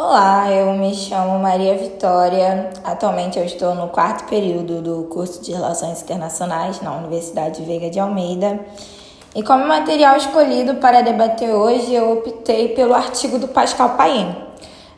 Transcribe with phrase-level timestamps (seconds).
[0.00, 2.70] Olá, eu me chamo Maria Vitória.
[2.84, 7.98] Atualmente eu estou no quarto período do curso de Relações Internacionais na Universidade Veiga de
[7.98, 8.60] Almeida.
[9.34, 14.36] E como material escolhido para debater hoje, eu optei pelo artigo do Pascal Payen,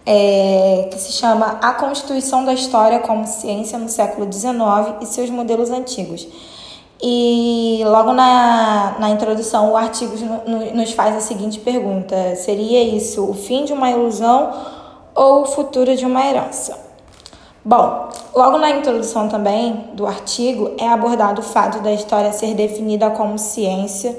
[0.05, 5.31] é, que se chama A Constituição da História como Ciência no Século XIX e seus
[5.31, 6.29] Modelos Antigos.
[7.03, 10.15] E logo na, na introdução, o artigo
[10.75, 14.79] nos faz a seguinte pergunta: seria isso o fim de uma ilusão?
[15.21, 16.79] Ou o futuro de uma herança.
[17.63, 23.11] Bom, logo na introdução também do artigo é abordado o fato da história ser definida
[23.11, 24.19] como ciência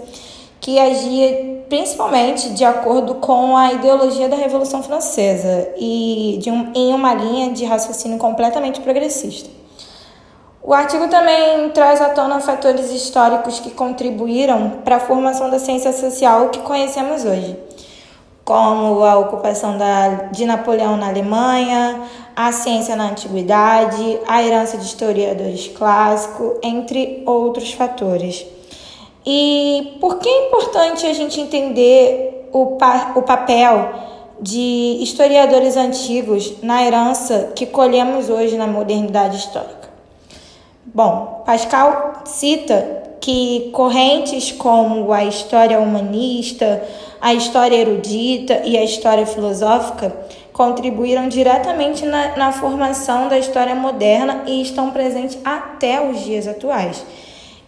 [0.59, 6.93] que agia principalmente de acordo com a ideologia da Revolução Francesa e de um, em
[6.93, 9.49] uma linha de raciocínio completamente progressista.
[10.61, 15.91] O artigo também traz à tona fatores históricos que contribuíram para a formação da ciência
[15.93, 17.70] social que conhecemos hoje
[18.51, 22.01] como a ocupação da, de Napoleão na Alemanha,
[22.35, 28.45] a ciência na antiguidade, a herança de historiadores clássicos, entre outros fatores.
[29.25, 33.89] E por que é importante a gente entender o, pa o papel
[34.41, 39.89] de historiadores antigos na herança que colhemos hoje na modernidade histórica?
[40.93, 46.83] Bom, Pascal cita que correntes como a história humanista,
[47.21, 50.13] a história erudita e a história filosófica
[50.51, 57.05] contribuíram diretamente na, na formação da história moderna e estão presentes até os dias atuais.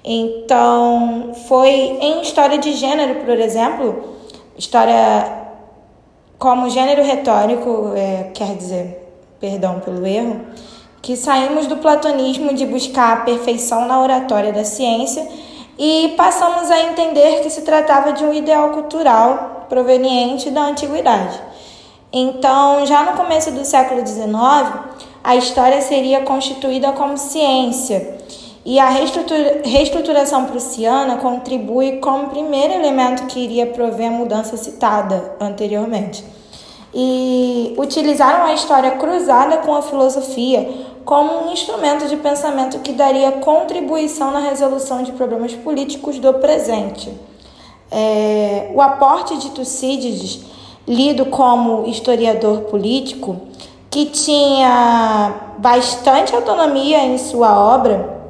[0.04, 4.16] Então, foi em história de gênero, por exemplo,
[4.58, 5.44] história
[6.38, 9.10] como gênero retórico, é, quer dizer,
[9.40, 10.42] perdão pelo erro,
[11.04, 15.28] que saímos do platonismo de buscar a perfeição na oratória da ciência
[15.78, 21.40] e passamos a entender que se tratava de um ideal cultural proveniente da antiguidade.
[22.12, 24.32] Então, já no começo do século XIX,
[25.22, 28.18] a história seria constituída como ciência
[28.66, 35.36] e a reestrutura, reestruturação prussiana contribui como primeiro elemento que iria prover a mudança citada
[35.38, 36.24] anteriormente.
[36.94, 43.32] E utilizaram a história cruzada com a filosofia como um instrumento de pensamento que daria
[43.34, 47.12] contribuição na resolução de problemas políticos do presente.
[47.92, 50.42] É, o aporte de Tucídides,
[50.88, 53.38] lido como historiador político,
[53.90, 58.22] que tinha bastante autonomia em sua obra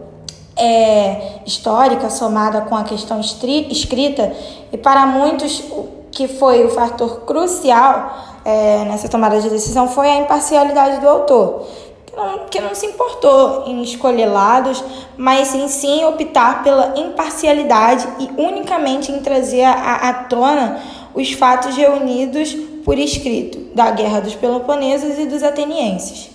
[0.57, 4.33] é, histórica, somada com a questão escrita,
[4.72, 5.63] e para muitos
[6.12, 8.13] que foi o fator crucial
[8.45, 11.66] é, nessa tomada de decisão foi a imparcialidade do autor
[12.13, 14.84] que não, que não se importou em escolher lados,
[15.18, 20.79] mas em sim optar pela imparcialidade e unicamente em trazer à, à tona
[21.16, 22.53] os fatos reunidos
[22.85, 26.29] por escrito da Guerra dos Peloponesos e dos Atenienses.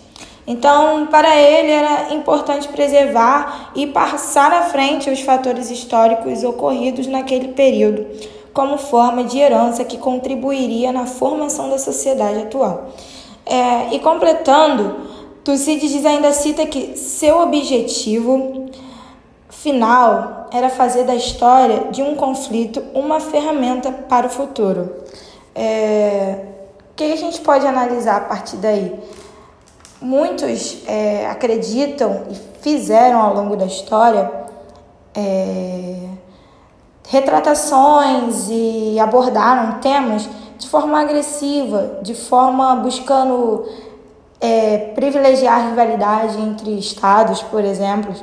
[0.47, 7.49] Então, para ele era importante preservar e passar à frente os fatores históricos ocorridos naquele
[7.49, 8.07] período,
[8.53, 12.89] como forma de herança que contribuiria na formação da sociedade atual.
[13.45, 15.08] É, e completando,
[15.45, 18.69] Tucídides ainda cita que seu objetivo
[19.49, 24.93] final era fazer da história de um conflito uma ferramenta para o futuro.
[25.55, 26.45] É,
[26.93, 28.99] o que a gente pode analisar a partir daí?
[30.01, 34.31] Muitos é, acreditam e fizeram ao longo da história
[35.15, 36.09] é,
[37.09, 40.29] retratações e abordaram temas
[40.59, 43.67] de forma agressiva, de forma buscando
[44.41, 48.15] é, privilegiar a rivalidade entre estados, por exemplo,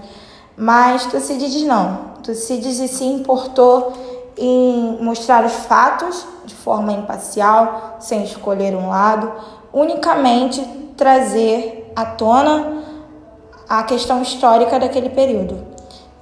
[0.57, 2.15] mas Tucídides não.
[2.23, 3.93] Tucídides se importou
[4.37, 9.31] em mostrar os fatos de forma imparcial, sem escolher um lado,
[9.73, 10.61] unicamente
[10.95, 12.83] trazer à tona
[13.67, 15.65] a questão histórica daquele período.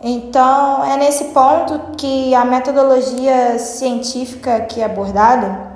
[0.01, 5.72] Então, é nesse ponto que a metodologia científica que é abordada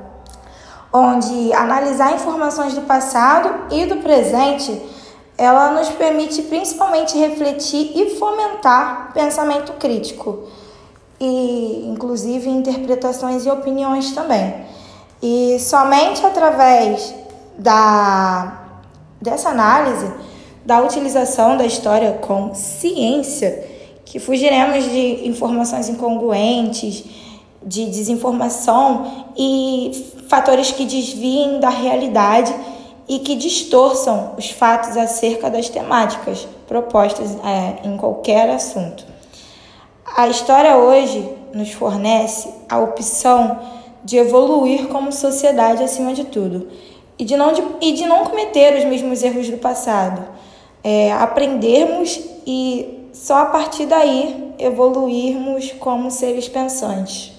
[0.98, 4.82] onde analisar informações do passado e do presente,
[5.38, 10.44] ela nos permite principalmente refletir e fomentar pensamento crítico
[11.20, 14.66] e inclusive interpretações e opiniões também.
[15.22, 17.14] E somente através
[17.58, 18.64] da
[19.20, 20.12] dessa análise,
[20.64, 23.68] da utilização da história com ciência,
[24.06, 27.04] que fugiremos de informações incongruentes,
[27.64, 32.54] de desinformação e fatores que desviem da realidade
[33.08, 39.06] e que distorçam os fatos acerca das temáticas propostas é, em qualquer assunto.
[40.16, 43.60] A história hoje nos fornece a opção
[44.04, 46.68] de evoluir como sociedade acima de tudo,
[47.20, 50.24] e de não, de, e de não cometer os mesmos erros do passado.
[50.84, 57.37] É, aprendermos e só a partir daí evoluirmos como seres pensantes.